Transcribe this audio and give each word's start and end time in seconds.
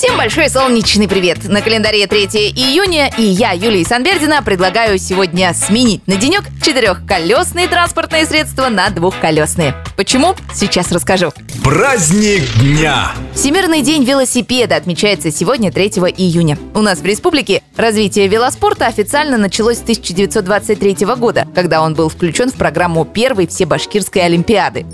Всем 0.00 0.16
большой 0.16 0.48
солнечный 0.48 1.06
привет! 1.06 1.44
На 1.44 1.60
календаре 1.60 2.06
3 2.06 2.24
июня, 2.56 3.12
и 3.18 3.22
я, 3.22 3.52
Юлия 3.52 3.84
Санбердина, 3.84 4.42
предлагаю 4.42 4.96
сегодня 4.96 5.52
сменить 5.52 6.06
на 6.06 6.16
денек 6.16 6.44
четырехколесные 6.64 7.68
транспортные 7.68 8.24
средства 8.24 8.70
на 8.70 8.88
двухколесные. 8.88 9.74
Почему? 9.98 10.34
Сейчас 10.54 10.90
расскажу. 10.90 11.32
Праздник 11.62 12.44
дня! 12.60 13.12
Всемирный 13.34 13.82
день 13.82 14.04
велосипеда 14.04 14.76
отмечается 14.76 15.30
сегодня, 15.30 15.70
3 15.70 15.88
июня. 16.16 16.56
У 16.74 16.80
нас 16.80 17.00
в 17.00 17.04
республике 17.04 17.62
развитие 17.76 18.26
велоспорта 18.26 18.86
официально 18.86 19.36
началось 19.36 19.76
с 19.76 19.82
1923 19.82 21.04
года, 21.18 21.46
когда 21.54 21.82
он 21.82 21.92
был 21.92 22.08
включен 22.08 22.50
в 22.50 22.54
программу 22.54 23.04
первой 23.04 23.46
всебашкирской 23.46 24.22
олимпиады. 24.22 24.86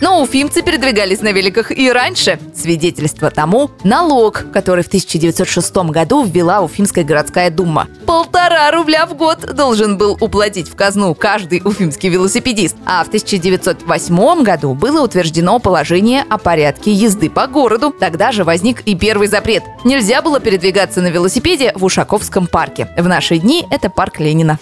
Но 0.00 0.20
уфимцы 0.22 0.62
передвигались 0.62 1.20
на 1.20 1.32
великах 1.32 1.70
и 1.70 1.90
раньше. 1.90 2.38
Свидетельство 2.54 3.30
тому– 3.30 3.70
налог, 3.84 4.44
который 4.54 4.84
в 4.84 4.86
1906 4.86 5.76
году 5.90 6.24
ввела 6.24 6.62
Уфимская 6.62 7.04
городская 7.04 7.50
дума. 7.50 7.88
Полтора 8.06 8.70
рубля 8.70 9.04
в 9.04 9.14
год 9.14 9.54
должен 9.54 9.98
был 9.98 10.16
уплатить 10.20 10.68
в 10.68 10.76
казну 10.76 11.14
каждый 11.14 11.60
уфимский 11.64 12.08
велосипедист. 12.08 12.76
А 12.86 13.02
в 13.02 13.08
1908 13.08 14.42
году 14.44 14.74
было 14.74 15.02
утверждено 15.02 15.58
положение 15.58 16.24
о 16.30 16.38
порядке 16.38 16.92
езды 16.92 17.28
по 17.28 17.48
городу. 17.48 17.92
Тогда 17.98 18.30
же 18.30 18.44
возник 18.44 18.82
и 18.82 18.94
первый 18.94 19.26
запрет. 19.26 19.64
Нельзя 19.82 20.22
было 20.22 20.38
передвигаться 20.38 21.02
на 21.02 21.08
велосипеде 21.08 21.72
в 21.74 21.84
Ушаковском 21.84 22.46
парке. 22.46 22.88
В 22.96 23.08
наши 23.08 23.38
дни 23.38 23.66
это 23.70 23.90
парк 23.90 24.20
Ленина. 24.20 24.58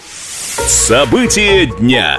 События 0.66 1.66
дня. 1.66 2.18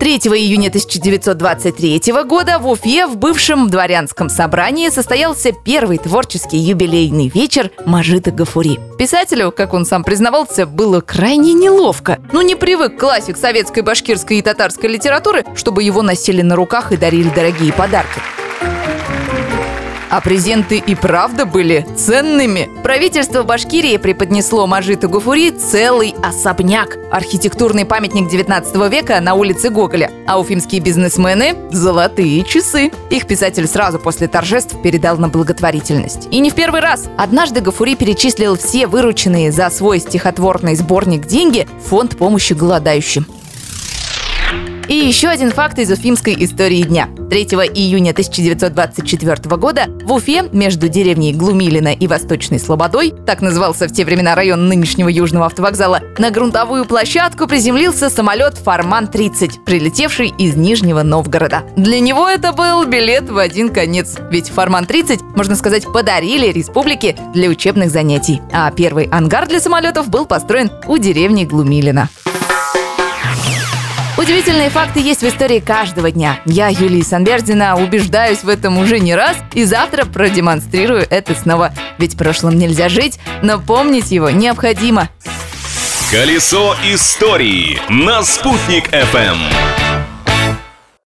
3 0.00 0.16
июня 0.16 0.68
1923 0.68 2.00
года 2.24 2.58
в 2.58 2.66
Уфе 2.66 3.06
в 3.06 3.18
бывшем 3.18 3.68
дворянском 3.68 4.30
собрании 4.30 4.88
состоялся 4.88 5.52
первый 5.52 5.98
творческий 5.98 6.56
юбилейный 6.56 7.28
вечер 7.28 7.70
Мажита 7.84 8.30
Гафури. 8.30 8.80
Писателю, 8.98 9.52
как 9.52 9.74
он 9.74 9.84
сам 9.84 10.02
признавался, 10.02 10.64
было 10.64 11.02
крайне 11.02 11.52
неловко. 11.52 12.18
Ну 12.32 12.40
не 12.40 12.54
привык 12.54 12.98
классик 12.98 13.36
советской, 13.36 13.82
башкирской 13.82 14.38
и 14.38 14.42
татарской 14.42 14.88
литературы, 14.88 15.44
чтобы 15.54 15.82
его 15.82 16.00
носили 16.00 16.40
на 16.40 16.56
руках 16.56 16.92
и 16.92 16.96
дарили 16.96 17.28
дорогие 17.28 17.70
подарки. 17.74 18.22
А 20.10 20.20
презенты 20.20 20.78
и 20.78 20.96
правда 20.96 21.46
были 21.46 21.86
ценными. 21.96 22.68
Правительство 22.82 23.44
Башкирии 23.44 23.96
преподнесло 23.96 24.66
Мажиту 24.66 25.08
Гафури 25.08 25.50
целый 25.50 26.16
особняк. 26.20 26.98
Архитектурный 27.12 27.84
памятник 27.84 28.28
19 28.28 28.90
века 28.90 29.20
на 29.20 29.34
улице 29.34 29.70
Гоголя. 29.70 30.10
А 30.26 30.40
уфимские 30.40 30.80
бизнесмены– 30.80 31.54
золотые 31.70 32.42
часы. 32.42 32.90
Их 33.10 33.28
писатель 33.28 33.68
сразу 33.68 34.00
после 34.00 34.26
торжеств 34.26 34.82
передал 34.82 35.16
на 35.16 35.28
благотворительность. 35.28 36.26
И 36.32 36.40
не 36.40 36.50
в 36.50 36.54
первый 36.54 36.80
раз. 36.80 37.08
Однажды 37.16 37.60
Гафури 37.60 37.94
перечислил 37.94 38.56
все 38.56 38.88
вырученные 38.88 39.52
за 39.52 39.70
свой 39.70 40.00
стихотворный 40.00 40.74
сборник 40.74 41.26
деньги 41.26 41.68
в 41.78 41.88
фонд 41.88 42.18
помощи 42.18 42.52
голодающим. 42.52 43.26
И 44.90 44.94
еще 44.96 45.28
один 45.28 45.52
факт 45.52 45.78
из 45.78 45.88
уфимской 45.92 46.34
истории 46.36 46.82
дня. 46.82 47.08
3 47.30 47.44
июня 47.44 48.10
1924 48.10 49.56
года 49.56 49.84
в 50.04 50.12
Уфе 50.12 50.42
между 50.50 50.88
деревней 50.88 51.32
Глумилина 51.32 51.92
и 51.94 52.08
Восточной 52.08 52.58
Слободой, 52.58 53.14
так 53.24 53.40
назывался 53.40 53.86
в 53.86 53.92
те 53.92 54.04
времена 54.04 54.34
район 54.34 54.66
нынешнего 54.66 55.06
Южного 55.06 55.46
автовокзала, 55.46 56.00
на 56.18 56.32
грунтовую 56.32 56.86
площадку 56.86 57.46
приземлился 57.46 58.10
самолет 58.10 58.58
«Форман-30», 58.58 59.62
прилетевший 59.64 60.34
из 60.36 60.56
Нижнего 60.56 61.04
Новгорода. 61.04 61.62
Для 61.76 62.00
него 62.00 62.26
это 62.26 62.52
был 62.52 62.84
билет 62.84 63.30
в 63.30 63.38
один 63.38 63.68
конец. 63.68 64.16
Ведь 64.32 64.48
«Форман-30», 64.48 65.36
можно 65.36 65.54
сказать, 65.54 65.84
подарили 65.84 66.50
республике 66.50 67.16
для 67.32 67.48
учебных 67.48 67.92
занятий. 67.92 68.42
А 68.50 68.68
первый 68.72 69.04
ангар 69.04 69.46
для 69.46 69.60
самолетов 69.60 70.08
был 70.08 70.26
построен 70.26 70.68
у 70.88 70.98
деревни 70.98 71.44
Глумилина. 71.44 72.08
Удивительные 74.20 74.68
факты 74.68 75.00
есть 75.00 75.22
в 75.22 75.28
истории 75.28 75.60
каждого 75.60 76.10
дня. 76.10 76.42
Я, 76.44 76.68
Юлия 76.68 77.02
Санбердина, 77.02 77.82
убеждаюсь 77.82 78.44
в 78.44 78.50
этом 78.50 78.78
уже 78.78 79.00
не 79.00 79.14
раз 79.14 79.38
и 79.54 79.64
завтра 79.64 80.04
продемонстрирую 80.04 81.06
это 81.08 81.34
снова. 81.34 81.72
Ведь 81.96 82.18
прошлым 82.18 82.58
нельзя 82.58 82.90
жить, 82.90 83.18
но 83.42 83.58
помнить 83.58 84.10
его 84.10 84.28
необходимо. 84.28 85.08
Колесо 86.10 86.76
истории 86.84 87.80
на 87.88 88.22
«Спутник 88.22 88.92
FM. 88.92 89.38